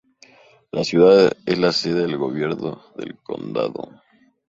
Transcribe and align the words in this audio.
La 0.71 0.83
ciudad 0.83 1.31
es 1.45 1.59
la 1.59 1.71
sede 1.71 1.99
del 2.01 2.17
gobierno 2.17 2.81
del 2.95 3.19
condado. 3.21 4.01